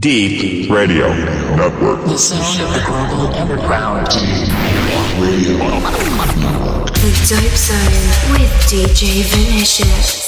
Deep 0.00 0.70
Radio 0.70 1.08
Network. 1.56 2.04
The 2.04 2.16
sound 2.16 2.62
of 2.62 2.72
the 2.72 2.84
global 2.86 3.34
underground. 3.34 4.06
Deep 4.06 4.48
Radio 5.18 5.58
The 6.94 7.10
Dope 7.26 7.56
Zone 7.56 8.30
with 8.30 8.52
DJ 8.70 9.24
Vinicious. 9.24 10.27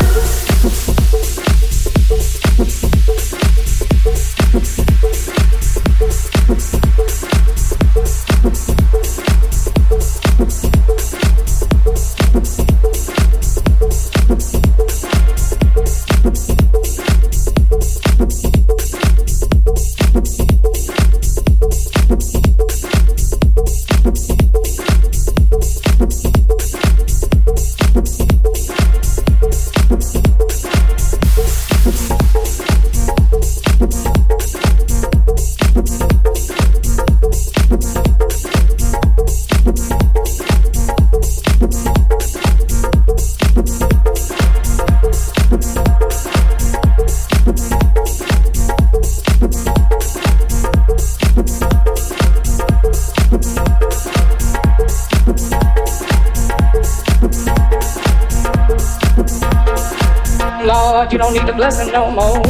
blessing 61.61 61.93
no 61.93 62.09
more. 62.09 62.40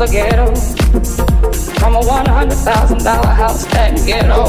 The 0.00 0.06
ghetto, 0.06 0.54
from 1.78 1.94
a 1.94 2.00
one 2.00 2.24
hundred 2.24 2.56
thousand 2.56 3.04
dollar 3.04 3.26
house 3.26 3.66
that 3.66 3.94
ghetto. 4.06 4.44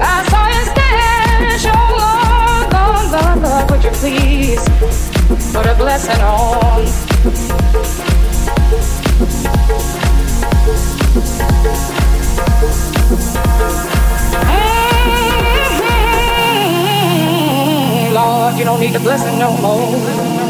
I 0.00 0.22
saw 0.30 0.46
you 0.46 0.62
stand, 0.70 1.60
show 1.60 1.74
Lord, 1.98 2.70
Lord, 2.72 3.06
Lord, 3.10 3.38
Lord, 3.42 3.64
would 3.72 3.82
you 3.82 3.90
please 3.98 4.62
put 5.52 5.66
a 5.66 5.74
blessing 5.74 6.22
on? 6.22 6.86
Mm, 18.06 18.14
Lord, 18.14 18.54
you 18.56 18.64
don't 18.64 18.78
need 18.78 18.92
the 18.92 19.00
blessing 19.00 19.36
no 19.36 19.50
more. 19.56 20.49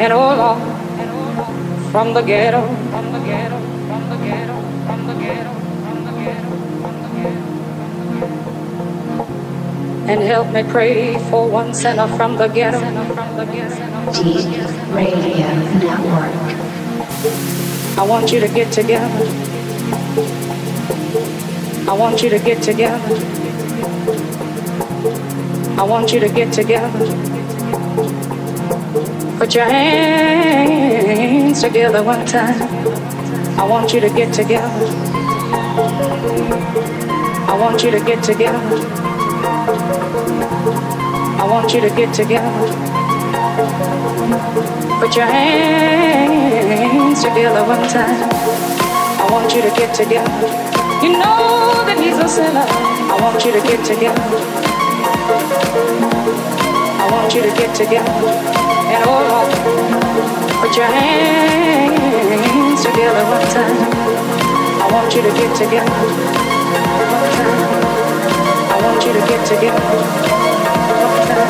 And 0.00 0.12
the 0.12 0.16
ghetto, 0.16 0.56
from 1.90 2.14
the 2.14 2.22
ghetto. 2.22 2.62
And 10.08 10.22
help 10.22 10.48
me 10.54 10.62
pray 10.62 11.18
for 11.28 11.46
one 11.46 11.74
sinner 11.74 12.08
from 12.16 12.38
the 12.38 12.48
ghetto. 12.48 12.80
Deep 14.14 14.46
Radio 14.94 15.52
Network. 15.78 16.32
I 17.98 18.02
want 18.02 18.32
you 18.32 18.40
to 18.40 18.48
get 18.48 18.72
together. 18.72 19.06
I 21.86 21.92
want 21.92 22.22
you 22.22 22.30
to 22.30 22.38
get 22.38 22.62
together. 22.62 22.98
I 25.78 25.82
want 25.82 26.10
you 26.14 26.20
to 26.20 26.28
get 26.30 26.54
together. 26.54 27.29
Put 29.50 29.56
your 29.56 29.64
hands 29.64 31.60
together 31.60 32.04
one 32.04 32.24
time. 32.24 32.62
I 33.58 33.66
want 33.68 33.92
you 33.92 33.98
to 33.98 34.08
get 34.08 34.32
together. 34.32 34.70
I 37.48 37.56
want 37.58 37.82
you 37.82 37.90
to 37.90 37.98
get 37.98 38.22
together. 38.22 38.60
I 41.36 41.46
want 41.50 41.74
you 41.74 41.80
to 41.80 41.90
get 41.90 42.14
together. 42.14 42.48
Put 45.00 45.16
your 45.16 45.26
hands 45.26 47.20
together 47.20 47.64
one 47.64 47.88
time. 47.88 48.30
I 49.18 49.26
want 49.32 49.52
you 49.52 49.62
to 49.62 49.70
get 49.70 49.92
together. 49.96 50.30
You 51.02 51.18
know 51.18 51.82
that 51.86 51.98
he's 52.00 52.18
a 52.18 52.28
sinner. 52.28 52.66
I 52.68 53.18
want 53.20 53.44
you 53.44 53.50
to 53.50 53.60
get 53.66 53.84
together. 53.84 54.22
I 57.02 57.08
want 57.10 57.34
you 57.34 57.42
to 57.42 57.50
get 57.58 57.74
together. 57.74 58.49
Put 59.00 60.76
your 60.76 60.86
hands 60.86 62.82
together 62.84 63.24
one 63.24 63.46
time. 63.48 63.76
I 64.76 64.88
want 64.92 65.14
you 65.14 65.22
to 65.22 65.30
get 65.32 65.56
together. 65.56 65.90
One 65.90 67.32
time. 67.32 67.80
I 68.68 68.76
want 68.84 69.00
you 69.06 69.12
to 69.14 69.20
get 69.20 69.46
together. 69.46 69.80
One 71.00 71.24
time. 71.28 71.48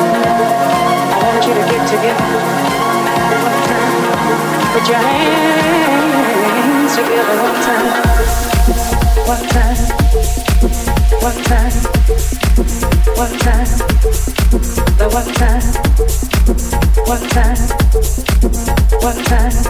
I 1.11 1.19
want 1.23 1.43
you 1.45 1.53
to 1.53 1.63
get 1.67 1.83
together. 1.91 2.23
One 3.43 3.61
time. 3.67 3.99
Put 4.71 4.87
your 4.87 5.01
hands 5.03 6.95
together 6.95 7.35
one 7.43 7.59
time. 7.67 7.87
One 9.27 9.45
time. 9.51 9.75
One 11.19 11.39
time. 11.43 11.73
One 13.17 13.35
time. 13.39 13.67
The. 14.97 15.05
One 15.11 15.33
time. 15.33 16.90
One 17.11 17.19
time. 17.27 17.57
The 18.87 18.97
one 19.01 19.23
time. 19.25 19.61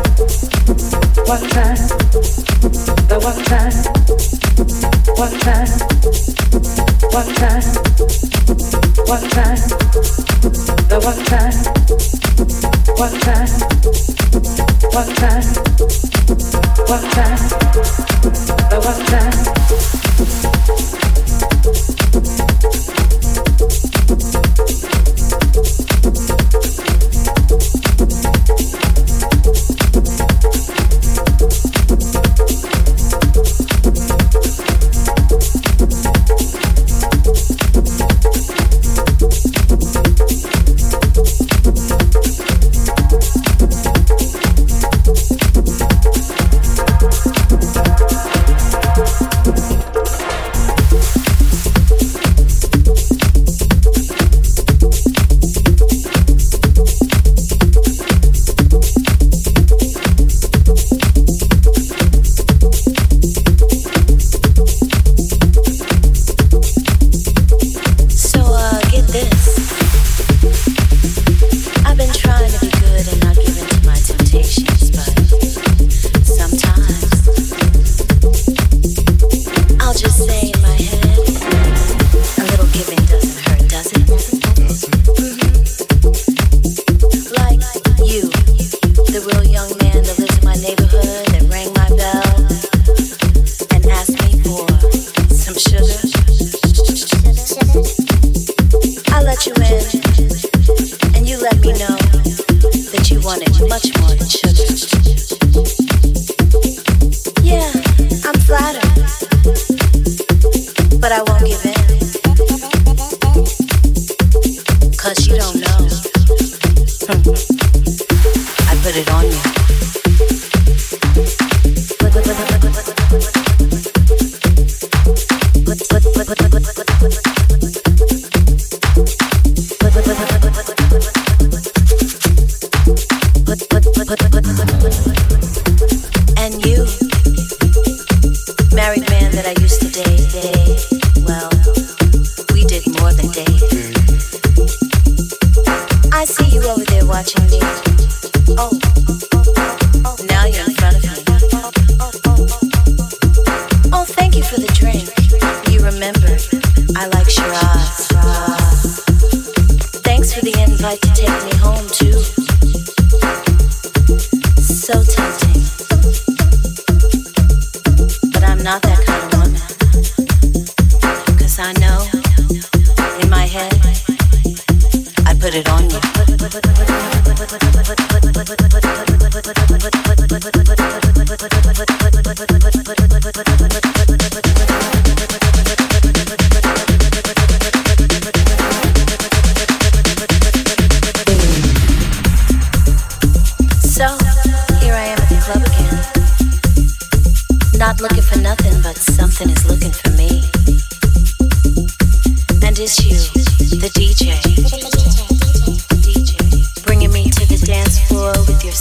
your 208.71 208.73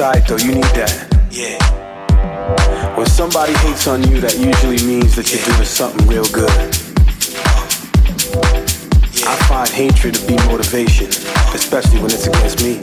Alright 0.00 0.26
though, 0.26 0.40
you 0.40 0.54
need 0.56 0.72
that. 0.80 0.96
Yeah. 1.28 1.60
When 2.96 3.04
somebody 3.04 3.52
hates 3.60 3.86
on 3.86 4.00
you, 4.08 4.16
that 4.24 4.32
usually 4.32 4.80
means 4.88 5.12
that 5.12 5.28
you're 5.28 5.44
doing 5.44 5.68
something 5.68 6.08
real 6.08 6.24
good. 6.32 6.48
I 9.28 9.36
find 9.44 9.68
hatred 9.68 10.16
to 10.16 10.24
be 10.24 10.40
motivation, 10.48 11.12
especially 11.52 12.00
when 12.00 12.08
it's 12.16 12.24
against 12.24 12.64
me. 12.64 12.80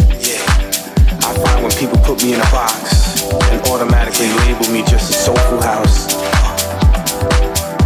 I 1.26 1.34
find 1.41 1.65
when 1.65 1.74
people 1.82 1.97
put 2.05 2.22
me 2.22 2.38
in 2.38 2.39
a 2.39 2.49
box 2.53 3.26
and 3.49 3.65
automatically 3.65 4.30
label 4.45 4.70
me 4.70 4.86
just 4.86 5.09
a 5.09 5.18
soulful 5.18 5.57
house 5.65 6.13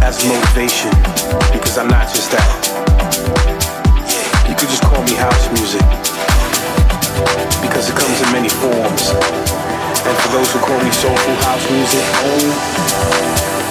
as 0.04 0.20
motivation, 0.28 0.92
because 1.56 1.80
I'm 1.80 1.88
not 1.88 2.04
just 2.12 2.28
that. 2.36 2.44
You 4.44 4.52
could 4.60 4.68
just 4.68 4.84
call 4.84 5.00
me 5.08 5.16
house 5.16 5.48
music, 5.56 5.80
because 7.60 7.88
it 7.88 7.96
comes 7.96 8.20
in 8.20 8.32
many 8.32 8.48
forms. 8.48 9.10
And 10.04 10.16
for 10.18 10.28
those 10.32 10.52
who 10.52 10.58
call 10.60 10.78
me 10.82 10.90
soulful 10.90 11.34
house 11.46 11.70
music, 11.70 12.04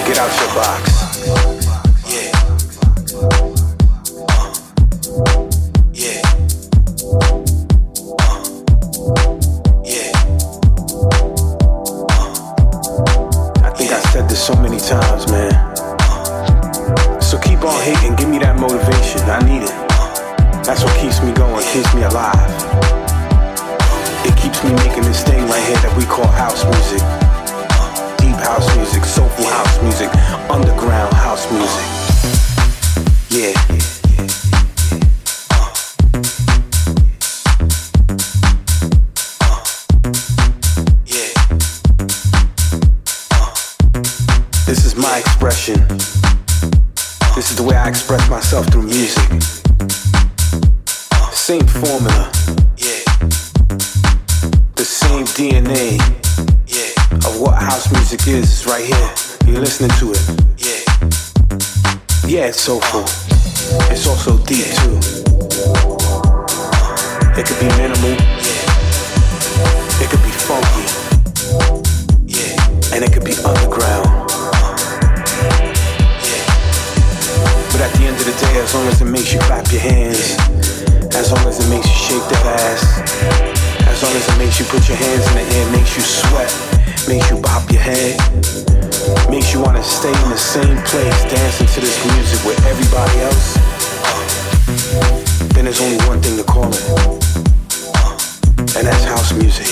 get 0.06 0.18
out 0.18 0.32
your 0.40 0.56
box. 0.56 1.01
House 57.72 57.90
music 57.94 58.28
is 58.28 58.66
right 58.66 58.84
here. 58.84 59.10
You're 59.48 59.64
listening 59.64 59.96
to 60.02 60.12
it. 60.12 60.24
Yeah, 60.60 60.84
Yeah, 62.28 62.52
it's 62.52 62.60
soulful. 62.60 63.08
It's 63.88 64.06
also 64.12 64.36
deep 64.44 64.68
too. 64.84 65.00
It 67.40 67.48
could 67.48 67.60
be 67.64 67.72
minimal. 67.80 68.12
Yeah 68.44 70.04
It 70.04 70.08
could 70.12 70.20
be 70.20 70.36
funky. 70.36 70.84
Yeah. 72.28 72.60
And 72.92 73.06
it 73.08 73.14
could 73.14 73.24
be 73.24 73.40
underground. 73.48 74.28
Yeah 76.28 76.44
But 77.72 77.80
at 77.88 77.92
the 77.96 78.04
end 78.04 78.20
of 78.20 78.28
the 78.28 78.36
day, 78.36 78.60
as 78.60 78.76
long 78.76 78.86
as 78.92 79.00
it 79.00 79.06
makes 79.06 79.32
you 79.32 79.40
clap 79.48 79.72
your 79.72 79.80
hands, 79.80 80.36
as 81.16 81.32
long 81.32 81.48
as 81.48 81.64
it 81.64 81.70
makes 81.72 81.88
you 81.88 82.20
shake 82.20 82.28
that 82.36 82.46
ass, 82.68 82.84
as 83.88 84.04
long 84.04 84.12
as 84.12 84.28
it 84.28 84.38
makes 84.38 84.60
you 84.60 84.66
put 84.66 84.90
your 84.90 84.98
hands 84.98 85.24
in 85.32 85.36
the 85.40 85.56
air, 85.56 85.72
makes 85.72 85.96
you 85.96 86.02
sweat, 86.02 86.71
makes 87.08 87.30
you 87.32 87.38
bop 87.42 87.70
your 87.72 87.82
head, 87.82 88.18
makes 89.30 89.54
you 89.54 89.62
want 89.62 89.78
to 89.78 89.84
stay 89.84 90.10
in 90.10 90.30
the 90.30 90.38
same 90.38 90.78
place, 90.84 91.24
dancing 91.32 91.68
to 91.68 91.80
this 91.80 92.06
music 92.14 92.46
with 92.46 92.66
everybody 92.66 93.20
else, 93.22 93.56
then 95.54 95.66
there's 95.66 95.82
only 95.82 95.98
one 96.08 96.22
thing 96.22 96.38
to 96.38 96.44
call 96.44 96.68
it, 96.68 96.84
and 98.78 98.88
that's 98.88 99.04
house 99.06 99.34
music. 99.34 99.68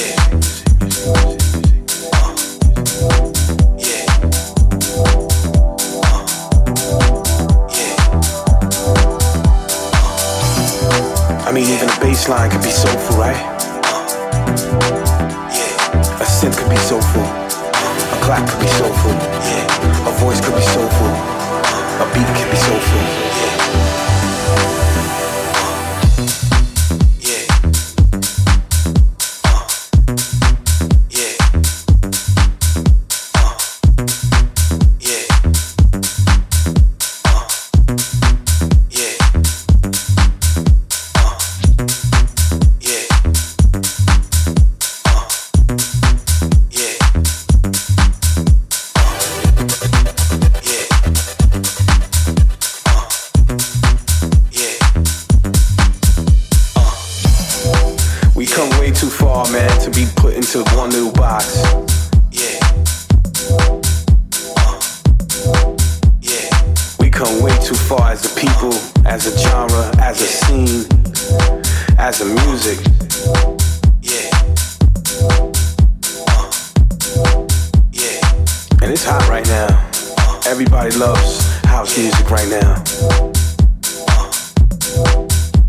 I 11.45 11.51
mean, 11.51 11.65
even 11.65 11.89
a 11.89 11.99
bass 11.99 12.29
line 12.29 12.51
could 12.51 12.61
be 12.61 12.69
soulful, 12.69 13.17
right? 13.17 13.48
Could 16.69 16.75
be 16.75 16.81
soulful. 16.83 17.23
A 17.23 18.19
clap 18.21 18.47
could 18.47 18.59
be 18.59 18.67
soulful. 18.67 19.11
Yeah. 19.11 20.07
A 20.07 20.11
voice 20.19 20.39
could 20.39 20.55
be 20.55 20.61
soulful. 20.61 21.07
A 21.07 22.11
beat 22.13 22.27
could 22.37 22.51
be 22.51 22.57
soulful. 22.57 23.28
As 72.09 72.21
a 72.21 72.25
music. 72.25 72.79
Uh. 74.01 74.39
And 78.81 78.91
it's 78.91 79.05
hot 79.05 79.29
right 79.29 79.45
now. 79.45 79.67
Everybody 80.49 80.89
loves 80.97 81.45
house 81.65 81.95
music 81.95 82.27
right 82.31 82.49
now. 82.49 82.83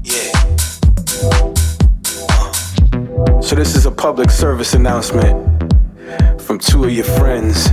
yeah 0.03 0.32
So 3.43 3.55
this 3.55 3.76
is 3.76 3.84
a 3.84 3.91
public 3.91 4.30
service 4.30 4.72
announcement 4.72 5.36
from 6.41 6.59
two 6.59 6.84
of 6.84 6.93
your 6.93 7.05
friends 7.05 7.68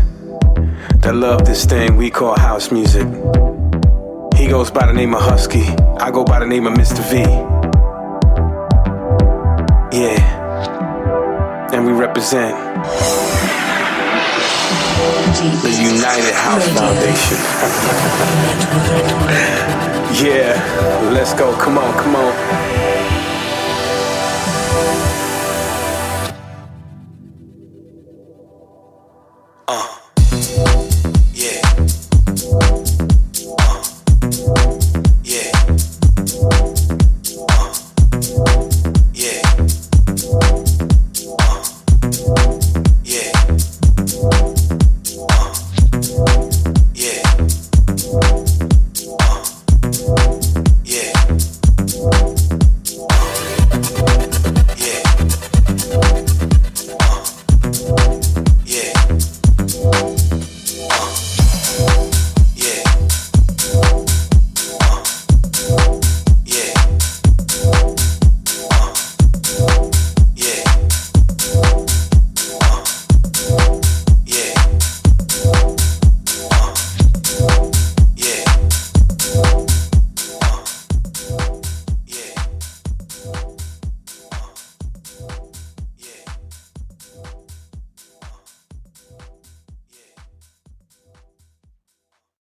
that 1.03 1.13
love 1.15 1.45
this 1.45 1.63
thing 1.63 1.95
we 1.95 2.09
call 2.09 2.37
house 2.37 2.69
music. 2.69 3.07
He 4.35 4.47
goes 4.47 4.69
by 4.71 4.85
the 4.87 4.93
name 4.93 5.15
of 5.15 5.21
Husky. 5.21 5.63
I 6.01 6.11
go 6.11 6.25
by 6.25 6.39
the 6.39 6.45
name 6.45 6.67
of 6.67 6.73
Mr. 6.73 7.01
V. 7.09 7.56
represent 12.07 12.55
the 15.61 15.71
United 15.71 16.33
House 16.33 16.67
Foundation. 16.69 17.37
yeah, 20.25 21.11
let's 21.13 21.33
go. 21.33 21.53
Come 21.57 21.77
on, 21.77 21.93
come 21.97 22.15
on. 22.15 22.86